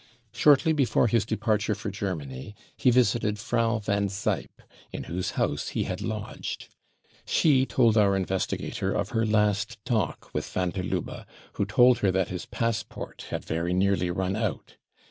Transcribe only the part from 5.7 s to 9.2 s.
had lodged. She told our investigator of